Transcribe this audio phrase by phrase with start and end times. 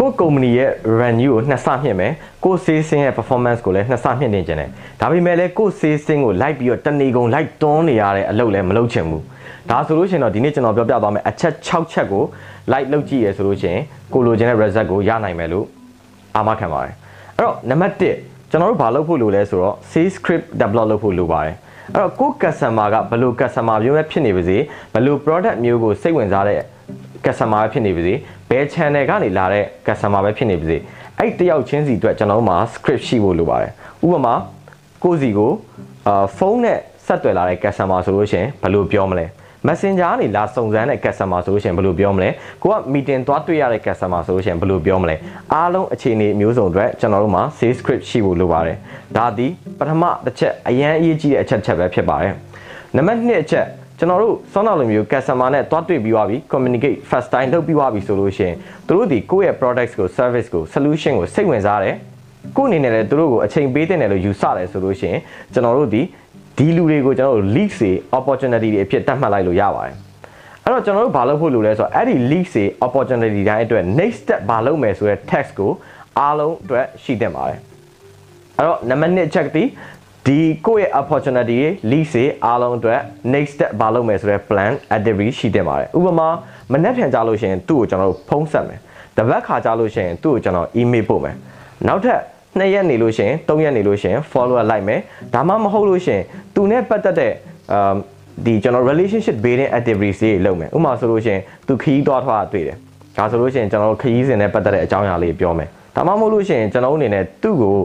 [0.00, 2.12] ကိုယ့် company ရဲ့ revenue ကိုနှစ်ဆမြင့်မယ်
[2.44, 4.68] ကိုယ့် sales ရဲ့ performance ကိုလည်းနှစ်ဆမြင့်နေကြတယ်
[5.00, 9.22] ဒါပေမဲ့လည်းကိုယ့် sales ကိုလိုက်ပြီးတော့တနေကုန်လိုက်တွန်းနေရတဲ့အလုပ်လည်းမလုပ်ချင်ဘူး
[9.70, 12.22] ဒါဆိုလို့ရှိရင်တော့ဒီနေ့ကျွန်တော်ပြောပြသွားမယ်အချက်6ချက်ကို
[12.72, 13.82] like လုပ်ကြည့်ရဆိုလို့ရှိရင်
[14.12, 15.66] ကိုလိုချင်တဲ့ result ကိုရနိုင်မယ်လို့
[16.36, 16.94] အာမခံပါတယ်
[17.36, 21.54] အဲ့တော့နံပါတ်1ကျွန်တော်တို့ဘာလုပ်ဖို့လိုလဲဆိုတော့ sales script develop လုပ်ဖို့လိုပါတယ်
[21.94, 24.56] အဲ့တော့ကို customer ကဘယ်လို customer မျိုးပဲဖြစ်နေပါစေ
[24.92, 26.60] ဘယ်လို product မျိုးကိုစိတ်ဝင်စားတဲ့
[27.24, 28.14] customer ပဲဖြစ်နေပါစေ
[28.50, 30.76] ဘယ် channel ကနေလာတဲ့ customer ပဲဖြစ်နေပါစေ
[31.18, 33.72] အဲ့တယောက်ချင်းစီအတွက်ကျွန်တော်တို့မှာ script ရှိဖို့လိုပါတယ်
[34.06, 34.34] ဥပမာ
[35.04, 35.52] ကိုစီကို
[36.08, 39.26] အာဖုန်းနဲ့ဆက်သွယ်လာတဲ့ customer ဆိုလို့ရှိရင်ဘယ်လိုပြောမလဲ
[39.66, 42.28] Messenger ကနေလာစုံစမ်းတဲ့ customer ဆိုလို့ရှိရင်ဘယ်လိုပြောမလဲ
[42.62, 45.16] ကိုက meeting သွားတွေ့ရတဲ့ customer ဆိုလို့ရှိရင်ဘယ်လိုပြောမလဲ
[45.52, 48.76] အားလုံးအခြေအနေမျိုးစုံအတွက်ကျွန်တော်တို့မှာ sales script ရှိဖို့လိုပါတယ်
[49.16, 49.46] ဒါဒီ
[49.78, 52.34] ပထမတစ်ချက်အရန်အရေးကြီးတဲ့အချက်ချက်ပဲဖြစ်ပါတယ်
[52.96, 53.66] နံပါတ်2အချက်
[54.00, 61.94] ကျွန်တော်တို့စောနောက်လိုမျိုး customer နဲ့တွားတွေ့ပြီးသွားပြီ communicate first time လုပ်ပြီးသွားပြီဆိုလို့ရှိရင်သူတို့ဒီကိုယ့်ရဲ့ products ကို service ကို solution ကိုစိတ်ဝင်စားတယ်
[62.56, 65.20] ကိုအနေနဲ့လည်းသူတို့ကိုအချိန်ပေးတဲ့နယ်လို့ယူဆတယ်ဆိုလို့ရှိရင်
[65.52, 66.02] ကျွန်တော်တို့ဒီ
[66.56, 69.94] ဒီလူတွေကိုကျွန်တော်တို့ lead တွေ opportunity တွေအဖြစ်တတ်မှတ်လိုက်လို့ရပါတယ်
[70.64, 75.70] အဲ့တော့ကျွန်တော်တို့ဘာလုပ်ဖို့လိုလဲဆိုတော့အဲ့ဒီ lead တွေ opportunity တိုင်းအတွက် next step ဘာလုပ်မယ်ဆိုတဲ့ text ကို
[76.18, 77.58] အားလုံးအတွက်ရှိသင့်ပါတယ်
[78.56, 79.64] အဲ့တော့နံပါတ်1ချက်တီ
[80.30, 83.00] ဒီကိုယ့်ရဲ့ opportunity တွေ lead တွေအားလုံးအတွက်
[83.32, 86.28] next step ဘာလုပ်မယ်ဆိုတဲ့ plan activity ရှိသင့်ပါတယ်ဥပမာ
[86.72, 88.80] မနေ့ပြန်ကြလို့ရှိရင်သူ့ကိုကျွန်တော်တို့ဖုန်းဆက်မယ်
[89.16, 91.36] တပတ်ခါကြလို့ရှိရင်သူ့ကိုကျွန်တော် email ပို့မယ်
[91.88, 92.20] နောက်ထပ်
[92.58, 95.00] 2ရက်နေလို့ရှိရင်3ရက်နေလို့ရှိရင် follower လိုက်မယ်
[95.34, 97.32] ဒါမှမဟုတ်လို့ရှိရင်သူနဲ့ပတ်သက်တဲ့
[97.72, 97.94] အာ
[98.46, 102.76] ဒီကျွန်တော် relationship building activities တွေလုပ်မယ်ဥပမာဆိုလို့ရှိရင်သူခရီးသွားထွားတွေ့တယ်
[103.16, 107.76] ဒါဆိုလို့ရှိရင်ကျွန်တော်ခရီးစဉ်နဲ့ပတ်သက်တဲ့အကြောင်းအရာလေးပြောမယ် ဒါမှမဟုတ်လို့ရှိရင်ကျွန်တော်အနေနဲ့သူ့ကို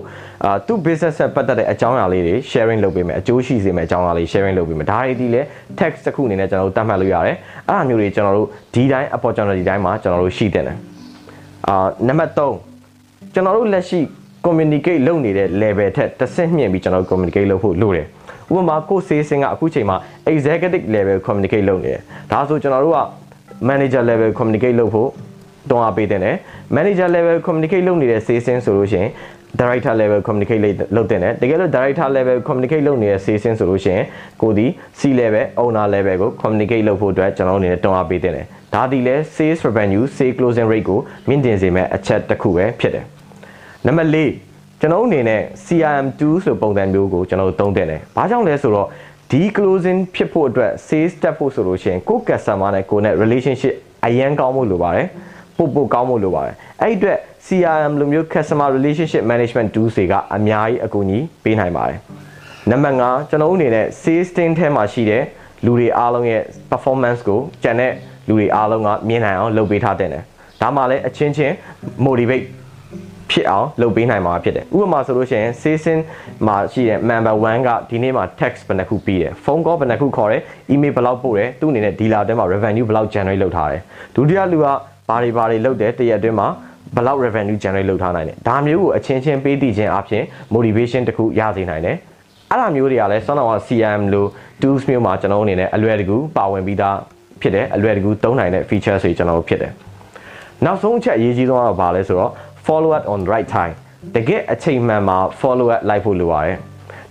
[0.45, 5.41] အာသူ့ business ဆက်ပတ်သက်တဲ့အကြောင်းအရာလေးတွေ sharing လုပ်ပေးမယ်အကျိုးရှိစေမယ့်အကြောင်းအရာလေး sharing လုပ်ပေးမယ်ဒါတွေဒီလဲ
[5.79, 7.37] text တစ်ခုအနေနဲ့ကျွန်တော်တို့တတ်မှတ်လို့ရတယ်
[7.69, 10.77] အဲ့အမျိုးတွေကျွန်တော်တို့ဒီတိုင်း opportunity တိုင်းမှာကျွန်တော်တို့ရှိတဲ့တယ်
[11.67, 13.99] အာနံပါတ်3ကျွန်တော်တို့လက်ရှိ
[14.45, 18.07] communicate လုပ်နေတဲ့ level ထက်တစ်ဆင့်မြင့်ပြီးကျွန်တော် communicate လုပ်ဖို့လိုတယ်
[18.55, 19.97] ဥပမာကိုစေးစင်ကအခုချိန်မှာ
[20.33, 22.99] executive level communicate လုပ်နေတယ်ဒါဆိုကျွန်တော်တို့က
[23.69, 25.09] manager level communicate လုပ်ဖို့
[25.69, 26.35] တွန်းအားပေးတဲ့တယ်
[26.75, 29.09] manager level communicate လုပ်နေတဲ့စေးစင်ဆိုလို့ရှိရင်
[29.59, 30.61] director level communicate
[30.95, 34.05] လုပ်တဲ့တယ်တကယ်လို့ director level communicate လုပ်နေတဲ့စေးစင်ဆိုလို့ရှိရင်
[34.41, 34.67] ကိုဒီ
[34.99, 43.05] C level owner level ကို communicate လုပ်ဖို့အတွက်ကျွန်တော်အနေနဲ့တွန်းအားပေးတဲ့တယ်ဒါဒီလဲ sales revenue sales closing rate ကိုမြင့်တင်စေမယ့်အချက်တစ်ခုပဲဖြစ်တယ်
[43.85, 44.17] နံပါတ်၄
[44.79, 48.87] ကျွန်တော်အနေနဲ့ CRM2 ဆိုပုံစံမျိုးကိုကျွန်တော်တို့သုံးတဲ့တယ်။ဘာကြောင့်လဲဆိုတော့
[49.31, 53.73] ဒီ closing ဖြစ်ဖို့အတွက် sales step ဖို့ဆိုလို့ရှိရင်ကို customer နဲ့ကိုနဲ့ relationship
[54.05, 55.07] အရန်ကောင်းဖို့လိုပါတယ်။
[55.57, 61.97] ပို့ပို့ကောင်းဖို့လိုပါတယ်။အဲ့ဒီအတွက် CRM လိုမျိုး customer relationship management tools တွေကအများကြီးအကူအညီပေးနိုင်ပါတယ်။
[62.69, 65.23] နံပါတ်5ကျွန်တော်အနေနဲ့ sales team ထဲမှာရှိတဲ့
[65.65, 67.91] လူတွေအားလုံးရဲ့ performance ကိုကျန်တဲ့
[68.27, 70.23] လူတွေအားလုံးကမြင်နိုင်အောင်လုပ်ပေးထားတဲ့တယ်။
[70.61, 71.53] ဒါမှလည်းအချင်းချင်း
[72.05, 72.45] motivate
[73.31, 75.99] ဖြစ်အောင်လုပ်ပေးနိုင်မှာဖြစ်တယ်ဥပမာဆိုလို့ရှိရင် season
[76.47, 80.41] မှာရှိတဲ့ member 1ကဒီနေ့မှာ text ဘယ်နှခုပြီးတယ် phone call ဘယ်နှခုခေါ်တယ်
[80.73, 83.81] email ဘယ်လောက်ပို့တယ်သူ့အနေနဲ့ dealer တဲမှာ revenue ဘယ်လောက် generate လုပ်ထားတယ်
[84.15, 84.65] ဒုတိယလူက
[85.09, 86.47] ဘာတွေဘာတွေလုပ်တယ်တရက်အတွင်းမှာ
[86.95, 90.23] ဘယ်လောက် revenue generate လုပ်ထားနိုင်တယ်ဒါမျိုးကိုအချင်းချင်းပေးတည်ခြင်းအပြင်
[90.55, 91.97] motivation တခုရစေနိုင်တယ်
[92.51, 94.27] အဲ့လိုမျိုးတွေကလည်းစောနောက် CRM လို့
[94.61, 96.97] tools မျိုးမှာကျွန်တော်အနေနဲ့အလွယ်တကူပါဝင်ပြီးသား
[97.41, 99.71] ဖြစ်တယ်အလွယ်တကူသုံးနိုင်တဲ့ features တွေကျွန်တော်တို့ဖြစ်တယ်
[100.65, 102.31] နောက်ဆုံးအချက်အရေးကြီးဆုံးကဘာလဲဆိုတော့
[102.65, 103.73] follow up on right time
[104.15, 106.57] တကယ်အချိန်မှန်မှာ follow up လိုက်ဖို့လိုပါတယ်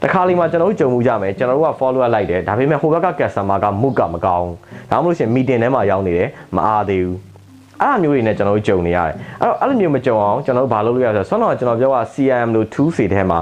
[0.03, 4.51] တခါလီမှာကျွန်တော်တို့ကြုံမှုကြမယ်ကျွန်တော်တို့က follow up လိုက်တယ်ဒါပေမဲ့ဟိုဘက်က customer က mood ကမကောင်း
[4.91, 7.34] ဒါမှမဟုတ်ရှင် meeting ထဲမှာရောက်နေတယ်မအားသေးဘူး
[7.83, 13.39] အဲ့လိုမျိုးတွေနဲ့ကျွန်တော်တို့ကြုံနေရတယ်အဲ့တော့အဲ့လိုမျိုးမကြုံအောင်ကျွန်တော်တို့ဘာလုပ်လို့ရလဲဆိုတော့ဆွမ်းတော်ကျွန်တော်ပြောတာ CRM လို့ tool တွေထဲမှာ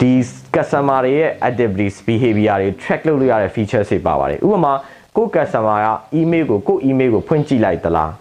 [0.00, 0.12] ဒီ
[0.54, 4.72] customer တွေရဲ့ activities behavior တွေ track လုပ်လို့ရတဲ့ features တွေပါပါတယ်ဥပမာ
[5.16, 5.88] ကို customer က
[6.18, 8.12] email ကိုကို email ကိုဖွင့်ကြည့်လိုက်သလား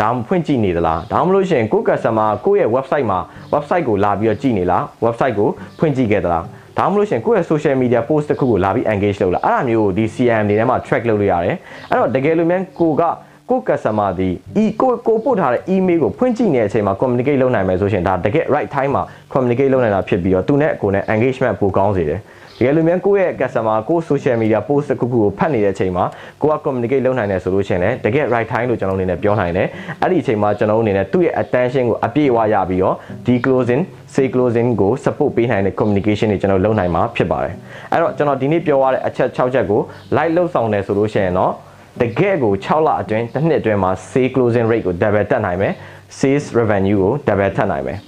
[0.00, 3.18] ဒါမှဖွင့်ကြည့်နေသလားဒါမှမဟုတ်ရှင်ကို customer ကိုယ့်ရဲ့ website မှာ
[3.54, 6.44] website ကိုလာပြီးတော့ကြည့်နေလား website ကိုဖွင့်ကြည့်ခဲ့သလား
[6.78, 11.56] ဒါမှမဟုတ်ရှင်ကိုယ့်ရဲ့ social media post တစ်ခုကိုလာပြီး engage လုပ်လားအဲ့ဒါမျိုးကိုဒီ CRM တွေထဲမှာ track လုပ်လို့ရတယ်
[11.90, 13.02] အဲ့တော့တကယ်လို့မြန်ကိုက
[13.50, 14.28] ကို customer ဒီ
[14.62, 19.02] e ကိုကိုပို့ထားတဲ့ email ကိုဖွင့်ကြည့်နေတဲ့အချိန်မှာ communicate လုပ်နိုင်မယ်ဆိုရှင်ဒါတကယ် right time မှာ
[19.32, 22.20] communicate လုပ်နိုင်တာဖြစ်ပြီးတော့သူနဲ့ကိုနဲ့ engagement ပိုကောင်းစေတယ်
[22.58, 26.04] တကယ်လို့မြန်ကိုယ့်ရဲ့ customer ကို social media post တစ်ခုခုကိုဖတ်နေတဲ့အချိန်မှာ
[26.42, 29.68] ကိုက communicate လုပ်နိုင်တယ်ဆိုလို့ရှိရင်လည်းတကယ် right time လို့ကျွန်တော်အနေနဲ့ပြောနိုင်တယ်
[30.02, 32.96] အဲ့ဒီအချိန်မှာကျွန်တော်အနေနဲ့သူ့ရဲ့ attention ကိုအပြည့်အဝရပြီးတော့
[33.26, 33.82] ဒီ closing
[34.14, 37.54] say closing ကို support ပေးနိုင်တဲ့ communication တွေကျွန်တော်လုပ်နိုင်မှာဖြစ်ပါတယ်
[37.92, 39.80] အဲ့တော့ကျွန်တော်ဒီနေ့ပြောရတဲ့အချက်6ချက်ကို
[40.16, 41.52] live လုပ်ဆောင်တယ်ဆိုလို့ရှိရင်တော့
[41.98, 45.72] တကယ်ကို6လအတွင်းတစ်နှစ်အတွင်းမှာ say closing rate ကို double တက်နိုင်မယ်
[46.18, 47.98] sales revenue ကို double ထပ်နိုင်မယ်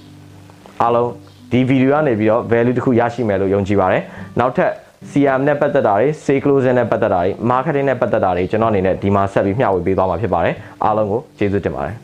[0.81, 1.09] အားလုံး
[1.51, 4.03] ဒီဗီဒီယိုကနေပြီးတော့ value တစ်ခုရရှိမယ်လို့ယုံကြည်ပါတယ်
[4.39, 4.71] နောက်ထပ်
[5.09, 11.95] CRM နဲ့ပတ်သက်တာတွေ sales closing နဲ့ပတ်သက်တာတွေ marketing နဲ့ပတ်သက်တာတွေကျွန်တော်အနေနဲ့ဒီမှာဆက်ပြီးမျှဝေပေးသွားမှာဖြစ်ပါတယ်အားလုံးကိုကျေးဇူးတင်ပါတယ်